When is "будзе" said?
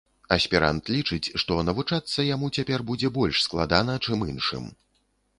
2.91-3.11